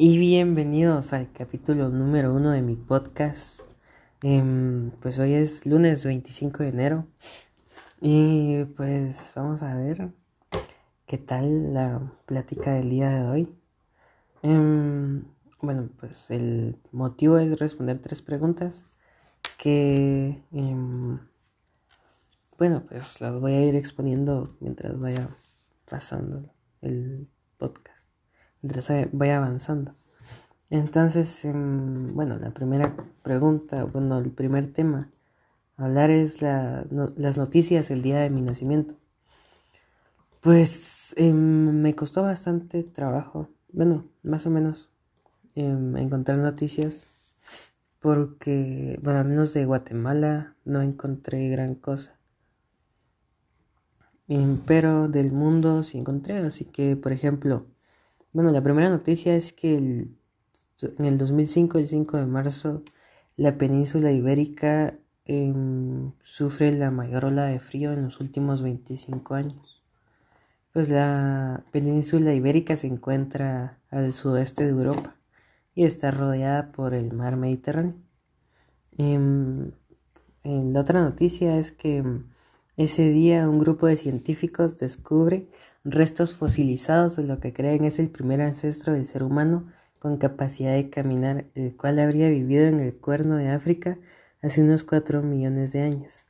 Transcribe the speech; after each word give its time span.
y 0.00 0.16
bienvenidos 0.16 1.12
al 1.12 1.32
capítulo 1.32 1.88
número 1.88 2.32
uno 2.32 2.52
de 2.52 2.62
mi 2.62 2.76
podcast. 2.76 3.62
Em, 4.22 4.92
pues 5.02 5.18
hoy 5.18 5.34
es 5.34 5.66
lunes 5.66 6.04
25 6.04 6.62
de 6.62 6.68
enero 6.68 7.06
y 8.00 8.62
pues 8.76 9.32
vamos 9.34 9.64
a 9.64 9.74
ver 9.74 10.12
qué 11.04 11.18
tal 11.18 11.74
la 11.74 12.12
plática 12.26 12.74
del 12.74 12.90
día 12.90 13.10
de 13.10 13.22
hoy. 13.28 13.48
Em, 14.42 15.24
bueno, 15.60 15.88
pues 15.98 16.30
el 16.30 16.76
motivo 16.92 17.38
es 17.38 17.58
responder 17.58 18.00
tres 18.00 18.22
preguntas 18.22 18.84
que, 19.58 20.44
em, 20.52 21.18
bueno, 22.56 22.84
pues 22.88 23.20
las 23.20 23.40
voy 23.40 23.52
a 23.54 23.64
ir 23.66 23.74
exponiendo 23.74 24.56
mientras 24.60 24.96
vaya 25.00 25.28
pasando 25.86 26.44
el 26.82 27.26
podcast 27.56 28.07
mientras 28.62 28.90
vaya 29.12 29.38
avanzando. 29.38 29.94
Entonces, 30.70 31.44
em, 31.44 32.14
bueno, 32.14 32.38
la 32.38 32.50
primera 32.50 32.94
pregunta, 33.22 33.84
bueno, 33.84 34.18
el 34.18 34.30
primer 34.30 34.72
tema 34.72 35.10
hablar 35.76 36.10
es 36.10 36.42
la, 36.42 36.84
las 37.16 37.38
noticias 37.38 37.90
el 37.90 38.02
día 38.02 38.18
de 38.20 38.30
mi 38.30 38.42
nacimiento. 38.42 38.94
Pues 40.40 41.14
em, 41.16 41.80
me 41.80 41.94
costó 41.94 42.22
bastante 42.22 42.82
trabajo, 42.82 43.48
bueno, 43.72 44.04
más 44.22 44.46
o 44.46 44.50
menos, 44.50 44.90
em, 45.54 45.96
encontrar 45.96 46.38
noticias 46.38 47.06
porque, 48.00 48.98
bueno, 49.02 49.20
al 49.20 49.28
menos 49.28 49.54
de 49.54 49.64
Guatemala 49.64 50.54
no 50.64 50.82
encontré 50.82 51.48
gran 51.48 51.74
cosa. 51.74 52.14
pero 54.66 55.08
del 55.08 55.32
mundo 55.32 55.82
sí 55.84 55.98
encontré, 55.98 56.36
así 56.38 56.66
que, 56.66 56.96
por 56.96 57.12
ejemplo, 57.12 57.66
bueno, 58.38 58.52
la 58.52 58.62
primera 58.62 58.88
noticia 58.88 59.34
es 59.34 59.52
que 59.52 59.74
en 59.76 60.16
el 61.04 61.18
2005, 61.18 61.78
el 61.78 61.88
5 61.88 62.18
de 62.18 62.26
marzo, 62.26 62.84
la 63.36 63.58
península 63.58 64.12
ibérica 64.12 64.94
em, 65.24 66.12
sufre 66.22 66.72
la 66.72 66.92
mayor 66.92 67.24
ola 67.24 67.46
de 67.46 67.58
frío 67.58 67.92
en 67.92 68.04
los 68.04 68.20
últimos 68.20 68.62
25 68.62 69.34
años. 69.34 69.82
Pues 70.72 70.88
la 70.88 71.64
península 71.72 72.32
ibérica 72.32 72.76
se 72.76 72.86
encuentra 72.86 73.80
al 73.90 74.12
sudeste 74.12 74.62
de 74.62 74.70
Europa 74.70 75.16
y 75.74 75.82
está 75.82 76.12
rodeada 76.12 76.70
por 76.70 76.94
el 76.94 77.12
mar 77.12 77.36
Mediterráneo. 77.36 77.96
Em, 78.96 79.72
la 80.44 80.80
otra 80.80 81.02
noticia 81.02 81.58
es 81.58 81.72
que 81.72 82.04
ese 82.78 83.10
día 83.10 83.48
un 83.48 83.58
grupo 83.58 83.88
de 83.88 83.96
científicos 83.96 84.78
descubre 84.78 85.48
restos 85.82 86.34
fosilizados 86.34 87.16
de 87.16 87.24
lo 87.24 87.40
que 87.40 87.52
creen 87.52 87.84
es 87.84 87.98
el 87.98 88.08
primer 88.08 88.40
ancestro 88.40 88.92
del 88.92 89.06
ser 89.08 89.24
humano 89.24 89.66
con 89.98 90.16
capacidad 90.16 90.74
de 90.74 90.88
caminar, 90.88 91.46
el 91.56 91.76
cual 91.76 91.98
habría 91.98 92.28
vivido 92.28 92.66
en 92.66 92.78
el 92.78 92.94
cuerno 92.94 93.36
de 93.36 93.48
África 93.48 93.98
hace 94.42 94.62
unos 94.62 94.84
4 94.84 95.22
millones 95.22 95.72
de 95.72 95.80
años. 95.82 96.24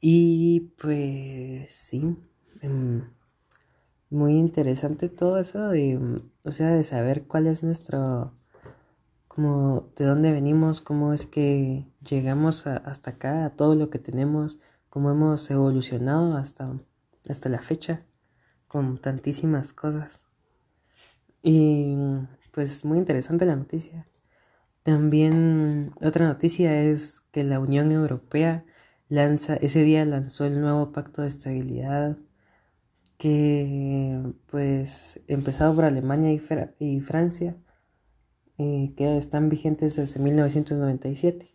Y 0.00 0.72
pues 0.82 1.72
sí, 1.72 2.16
em, 2.60 3.04
muy 4.10 4.32
interesante 4.32 5.08
todo 5.08 5.38
eso 5.38 5.68
de, 5.68 6.20
o 6.44 6.52
sea, 6.52 6.70
de 6.70 6.82
saber 6.82 7.22
cuál 7.28 7.46
es 7.46 7.62
nuestro, 7.62 8.32
como 9.28 9.90
de 9.96 10.06
dónde 10.06 10.32
venimos, 10.32 10.80
cómo 10.80 11.12
es 11.12 11.24
que 11.24 11.86
llegamos 12.08 12.66
hasta 12.66 13.12
acá, 13.12 13.44
a 13.44 13.50
todo 13.50 13.76
lo 13.76 13.90
que 13.90 14.00
tenemos, 14.00 14.58
cómo 14.94 15.10
hemos 15.10 15.50
evolucionado 15.50 16.36
hasta, 16.36 16.72
hasta 17.28 17.48
la 17.48 17.60
fecha 17.60 18.06
con 18.68 18.98
tantísimas 18.98 19.72
cosas. 19.72 20.20
Y 21.42 21.96
pues 22.52 22.84
muy 22.84 22.98
interesante 22.98 23.44
la 23.44 23.56
noticia. 23.56 24.06
También 24.84 25.90
otra 26.00 26.28
noticia 26.28 26.80
es 26.80 27.22
que 27.32 27.42
la 27.42 27.58
Unión 27.58 27.90
Europea 27.90 28.64
lanza, 29.08 29.56
ese 29.56 29.82
día 29.82 30.04
lanzó 30.04 30.44
el 30.44 30.60
nuevo 30.60 30.92
pacto 30.92 31.22
de 31.22 31.28
estabilidad 31.28 32.16
que 33.18 34.32
pues 34.46 35.20
empezado 35.26 35.74
por 35.74 35.86
Alemania 35.86 36.32
y, 36.78 37.00
Francia 37.00 37.56
y 38.56 38.90
que 38.90 39.18
están 39.18 39.48
vigentes 39.48 39.96
desde 39.96 40.20
1997. 40.20 41.53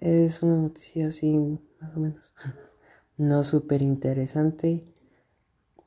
Es 0.00 0.42
una 0.42 0.56
noticia 0.56 1.08
así 1.08 1.36
más 1.80 1.96
o 1.96 2.00
menos 2.00 2.32
no 3.16 3.44
súper 3.44 3.82
interesante 3.82 4.84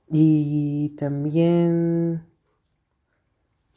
y 0.10 0.90
también, 0.98 2.24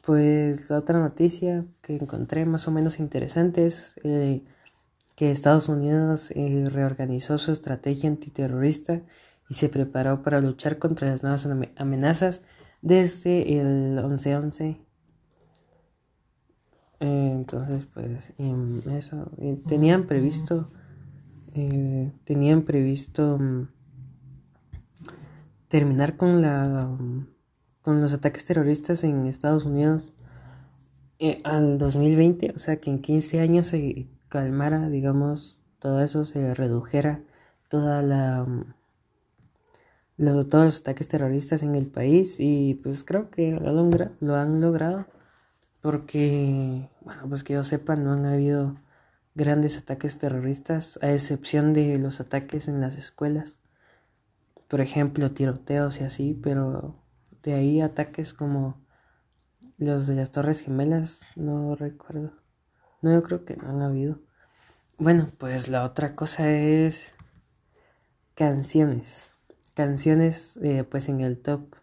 pues 0.03 0.69
la 0.69 0.77
otra 0.77 0.99
noticia 0.99 1.65
que 1.81 1.95
encontré 1.95 2.45
más 2.45 2.67
o 2.67 2.71
menos 2.71 2.99
interesante 2.99 3.65
es 3.65 3.95
eh, 4.03 4.43
que 5.15 5.31
Estados 5.31 5.67
Unidos 5.67 6.31
eh, 6.31 6.65
reorganizó 6.69 7.37
su 7.37 7.51
estrategia 7.51 8.09
antiterrorista 8.09 9.01
y 9.49 9.55
se 9.55 9.67
preparó 9.69 10.23
para 10.23 10.39
luchar 10.39 10.79
contra 10.79 11.09
las 11.09 11.21
nuevas 11.23 11.47
amenazas 11.75 12.41
desde 12.81 13.59
el 13.59 13.97
11-11. 13.97 14.77
Eh, 17.01 17.31
entonces, 17.33 17.87
pues, 17.93 18.31
em, 18.37 18.79
eso, 18.95 19.31
tenían 19.67 20.05
previsto, 20.05 20.69
tenían 22.23 22.61
previsto 22.61 23.37
mm, 23.39 23.67
terminar 25.67 26.15
con 26.15 26.41
la 26.41 26.89
con 27.81 28.01
los 28.01 28.13
ataques 28.13 28.45
terroristas 28.45 29.03
en 29.03 29.25
Estados 29.25 29.65
Unidos 29.65 30.13
eh, 31.19 31.41
al 31.43 31.79
2020, 31.79 32.53
o 32.55 32.59
sea 32.59 32.77
que 32.77 32.91
en 32.91 33.01
15 33.01 33.39
años 33.39 33.67
se 33.67 34.07
calmara, 34.29 34.89
digamos, 34.89 35.57
todo 35.79 36.01
eso 36.01 36.25
se 36.25 36.53
redujera 36.53 37.23
toda 37.69 38.03
la 38.03 38.45
todos 40.17 40.65
los 40.65 40.79
ataques 40.81 41.07
terroristas 41.07 41.63
en 41.63 41.73
el 41.73 41.87
país 41.87 42.35
y 42.39 42.75
pues 42.75 43.03
creo 43.03 43.31
que 43.31 43.59
lo 44.19 44.35
han 44.35 44.61
logrado 44.61 45.07
porque 45.81 46.89
bueno 47.01 47.23
pues 47.27 47.43
que 47.43 47.53
yo 47.53 47.63
sepa 47.63 47.95
no 47.95 48.13
han 48.13 48.25
habido 48.25 48.77
grandes 49.35 49.77
ataques 49.77 50.19
terroristas 50.19 50.99
a 51.01 51.11
excepción 51.11 51.73
de 51.73 51.97
los 51.97 52.19
ataques 52.19 52.67
en 52.67 52.81
las 52.81 52.95
escuelas 52.97 53.61
por 54.71 54.79
ejemplo, 54.79 55.31
tiroteos 55.31 55.99
y 55.99 56.05
así, 56.05 56.33
pero 56.33 56.95
de 57.43 57.55
ahí 57.55 57.81
ataques 57.81 58.33
como 58.33 58.79
los 59.77 60.07
de 60.07 60.15
las 60.15 60.31
Torres 60.31 60.61
Gemelas, 60.61 61.23
no 61.35 61.75
recuerdo. 61.75 62.31
No, 63.01 63.11
yo 63.11 63.21
creo 63.21 63.43
que 63.43 63.57
no 63.57 63.67
han 63.67 63.81
habido. 63.81 64.21
Bueno, 64.97 65.29
pues 65.37 65.67
la 65.67 65.83
otra 65.83 66.15
cosa 66.15 66.49
es 66.49 67.11
canciones. 68.33 69.33
Canciones, 69.73 70.55
eh, 70.63 70.85
pues 70.89 71.09
en 71.09 71.19
el 71.19 71.41
top 71.41 71.75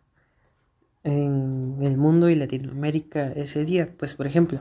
en 1.05 1.79
el 1.83 1.97
mundo 1.97 2.29
y 2.29 2.35
Latinoamérica 2.35 3.33
ese 3.33 3.65
día. 3.65 3.95
Pues 3.99 4.15
por 4.15 4.27
ejemplo, 4.27 4.61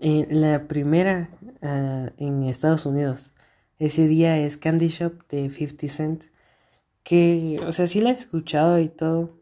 la 0.00 0.66
primera 0.66 1.30
ah, 1.62 2.10
en 2.18 2.44
Estados 2.44 2.86
Unidos 2.86 3.32
ese 3.78 4.06
día 4.06 4.38
es 4.38 4.56
Candy 4.56 4.88
Shop 4.88 5.26
de 5.28 5.50
50 5.50 5.88
Cent 5.88 6.24
que, 7.04 7.60
o 7.66 7.72
sea, 7.72 7.86
sí 7.86 8.00
la 8.00 8.10
he 8.10 8.14
escuchado 8.14 8.78
y 8.78 8.88
todo, 8.88 9.38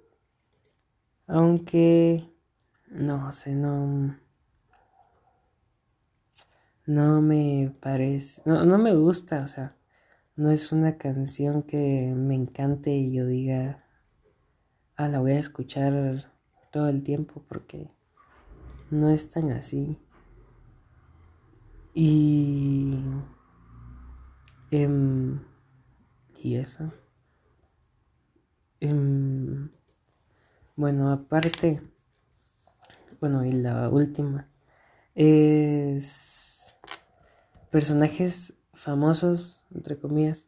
aunque, 1.27 2.29
no 2.89 3.33
sé, 3.33 3.55
no, 3.55 4.19
no 6.87 7.23
me 7.23 7.73
parece, 7.81 8.43
no, 8.45 8.67
no 8.67 8.79
me 8.79 8.95
gusta, 8.95 9.45
o 9.45 9.49
sea, 9.49 9.77
no 10.37 10.51
es 10.51 10.73
una 10.73 10.99
canción 10.99 11.63
que 11.63 12.13
me 12.17 12.35
encante 12.35 12.91
y 12.91 13.13
yo 13.13 13.27
diga, 13.27 13.82
ah, 15.03 15.09
la 15.09 15.19
voy 15.19 15.33
a 15.33 15.39
escuchar 15.39 16.33
todo 16.71 16.89
el 16.89 17.03
tiempo 17.03 17.43
porque 17.49 17.91
no 18.91 19.11
es 19.11 19.29
tan 19.29 19.51
así. 19.51 19.99
Y... 21.93 22.99
Em, 24.71 25.41
y 26.43 26.57
eso. 26.57 26.93
Em, 28.81 29.71
bueno, 30.77 31.13
aparte, 31.13 31.83
bueno, 33.21 33.45
y 33.45 33.53
la 33.53 33.89
última 33.91 34.49
es 35.15 36.75
personajes 37.71 38.55
famosos, 38.73 39.61
entre 39.75 39.99
comillas, 39.99 40.47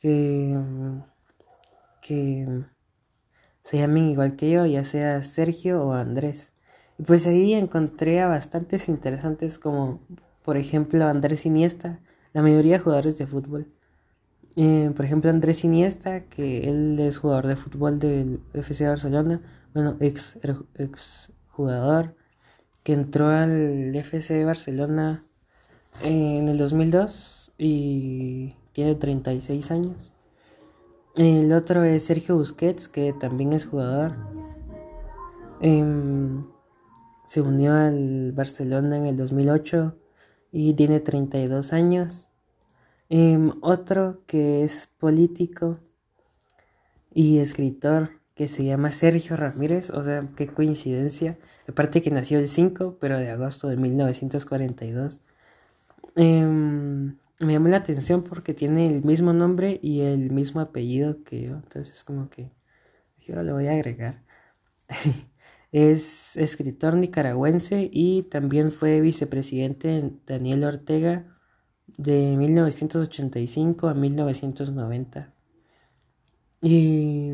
que, 0.00 0.58
que 2.02 2.64
se 3.68 3.76
llamen 3.76 4.08
igual 4.08 4.34
que 4.34 4.48
yo, 4.50 4.64
ya 4.64 4.82
sea 4.82 5.22
Sergio 5.22 5.82
o 5.84 5.92
Andrés. 5.92 6.52
Y 6.98 7.02
pues 7.02 7.26
ahí 7.26 7.52
encontré 7.52 8.18
a 8.22 8.26
bastantes 8.26 8.88
interesantes 8.88 9.58
como, 9.58 10.00
por 10.42 10.56
ejemplo, 10.56 11.06
Andrés 11.06 11.44
Iniesta, 11.44 12.00
la 12.32 12.40
mayoría 12.40 12.78
de 12.78 12.78
jugadores 12.78 13.18
de 13.18 13.26
fútbol. 13.26 13.66
Eh, 14.56 14.90
por 14.96 15.04
ejemplo, 15.04 15.28
Andrés 15.28 15.64
Iniesta, 15.64 16.24
que 16.24 16.66
él 16.70 16.98
es 16.98 17.18
jugador 17.18 17.46
de 17.46 17.56
fútbol 17.56 17.98
del 17.98 18.40
FC 18.54 18.88
Barcelona, 18.88 19.42
bueno, 19.74 19.98
ex, 20.00 20.38
ex 20.76 21.30
jugador. 21.50 22.14
que 22.82 22.94
entró 22.94 23.28
al 23.28 23.94
FC 23.94 24.46
Barcelona 24.46 25.26
en 26.02 26.48
el 26.48 26.56
2002 26.56 27.52
y 27.58 28.54
tiene 28.72 28.94
36 28.94 29.70
años. 29.72 30.14
El 31.18 31.52
otro 31.52 31.82
es 31.82 32.04
Sergio 32.04 32.36
Busquets, 32.36 32.88
que 32.88 33.12
también 33.12 33.52
es 33.52 33.66
jugador. 33.66 34.14
Em, 35.60 36.44
se 37.24 37.40
unió 37.40 37.74
al 37.74 38.30
Barcelona 38.30 38.98
en 38.98 39.06
el 39.06 39.16
2008 39.16 39.96
y 40.52 40.74
tiene 40.74 41.00
32 41.00 41.72
años. 41.72 42.28
Em, 43.08 43.52
otro 43.62 44.22
que 44.28 44.62
es 44.62 44.86
político 44.98 45.80
y 47.12 47.38
escritor 47.38 48.10
que 48.36 48.46
se 48.46 48.64
llama 48.64 48.92
Sergio 48.92 49.36
Ramírez, 49.36 49.90
o 49.90 50.04
sea, 50.04 50.24
qué 50.36 50.46
coincidencia. 50.46 51.36
Aparte 51.68 52.00
que 52.00 52.12
nació 52.12 52.38
el 52.38 52.46
5, 52.48 52.98
pero 53.00 53.18
de 53.18 53.30
agosto 53.30 53.66
de 53.66 53.76
1942. 53.76 55.20
Em, 56.14 57.16
me 57.40 57.52
llamó 57.52 57.68
la 57.68 57.78
atención 57.78 58.24
porque 58.24 58.54
tiene 58.54 58.86
el 58.88 59.04
mismo 59.04 59.32
nombre 59.32 59.78
y 59.82 60.00
el 60.00 60.30
mismo 60.30 60.60
apellido 60.60 61.22
que 61.24 61.42
yo, 61.42 61.54
entonces 61.54 61.94
es 61.94 62.04
como 62.04 62.30
que 62.30 62.50
yo 63.20 63.42
lo 63.42 63.54
voy 63.54 63.68
a 63.68 63.72
agregar. 63.72 64.22
es 65.72 66.36
escritor 66.36 66.94
nicaragüense 66.94 67.90
y 67.92 68.22
también 68.24 68.72
fue 68.72 69.00
vicepresidente 69.00 69.88
de 69.88 70.12
Daniel 70.26 70.64
Ortega 70.64 71.36
de 71.96 72.36
1985 72.36 73.88
a 73.88 73.94
1990. 73.94 75.34
Y 76.60 77.32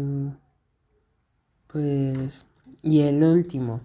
pues, 1.69 2.45
y 2.83 3.01
el 3.01 3.23
último, 3.25 3.81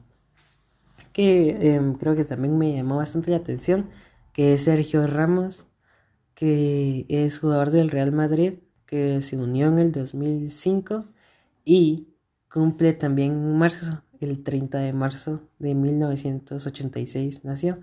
que 1.13 1.75
em, 1.75 1.93
creo 1.95 2.15
que 2.15 2.25
también 2.25 2.57
me 2.57 2.75
llamó 2.75 2.97
bastante 2.97 3.31
la 3.31 3.37
atención, 3.37 3.89
que 4.33 4.53
es 4.53 4.65
Sergio 4.65 5.07
Ramos, 5.07 5.68
que 6.39 7.05
es 7.09 7.37
jugador 7.37 7.69
del 7.69 7.91
Real 7.91 8.13
Madrid, 8.13 8.59
que 8.85 9.21
se 9.21 9.35
unió 9.35 9.67
en 9.67 9.77
el 9.77 9.91
2005 9.91 11.03
y 11.65 12.07
cumple 12.49 12.93
también 12.93 13.33
en 13.33 13.57
marzo, 13.57 14.03
el 14.21 14.41
30 14.41 14.77
de 14.77 14.93
marzo 14.93 15.41
de 15.59 15.75
1986 15.75 17.43
nació. 17.43 17.81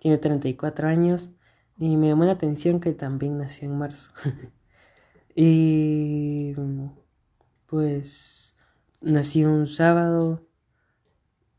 Tiene 0.00 0.18
34 0.18 0.88
años 0.88 1.30
y 1.78 1.96
me 1.96 2.08
llamó 2.08 2.24
la 2.24 2.32
atención 2.32 2.80
que 2.80 2.92
también 2.92 3.38
nació 3.38 3.70
en 3.70 3.78
marzo. 3.78 4.10
y 5.36 6.54
pues 7.66 8.56
nací 9.00 9.44
un 9.44 9.68
sábado 9.68 10.44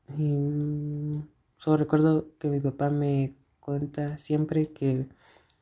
y 0.09 1.23
solo 1.55 1.77
recuerdo 1.77 2.27
que 2.37 2.49
mi 2.49 2.59
papá 2.59 2.89
me 2.89 3.33
cuenta 3.61 4.17
siempre 4.17 4.73
que 4.73 5.07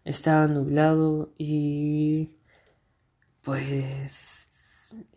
estaba 0.06 0.48
nublado 0.48 1.34
y 1.38 2.32
pues 3.42 4.14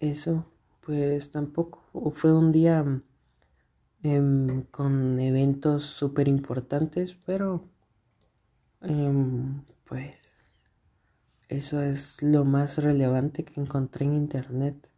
eso 0.00 0.46
pues 0.80 1.30
tampoco 1.30 2.12
fue 2.14 2.32
un 2.32 2.52
día 2.52 2.84
em, 4.02 4.62
con 4.70 5.18
eventos 5.20 5.84
súper 5.84 6.28
importantes 6.28 7.16
pero 7.26 7.64
em, 8.82 9.62
pues 9.84 10.16
eso 11.48 11.82
es 11.82 12.22
lo 12.22 12.44
más 12.44 12.78
relevante 12.78 13.44
que 13.44 13.60
encontré 13.60 14.06
en 14.06 14.14
internet 14.14 14.88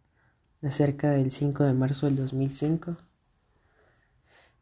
acerca 0.62 1.10
del 1.10 1.30
5 1.30 1.64
de 1.64 1.72
marzo 1.72 2.06
del 2.06 2.16
2005. 2.16 2.96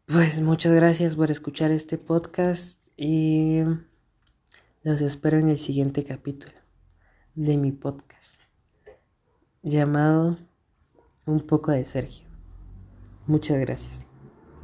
Pues 0.07 0.41
muchas 0.41 0.73
gracias 0.73 1.17
por 1.17 1.31
escuchar 1.31 1.71
este 1.71 1.99
podcast 1.99 2.79
y 2.97 3.61
los 4.85 5.01
espero 5.01 5.39
en 5.39 5.49
el 5.49 5.59
siguiente 5.59 6.05
capítulo 6.05 6.53
de 7.35 7.57
mi 7.57 7.73
podcast 7.73 8.39
llamado 9.63 10.37
Un 11.25 11.41
poco 11.41 11.73
de 11.73 11.87
Sergio. 11.87 12.29
Muchas 13.27 13.59
gracias. 13.59 14.05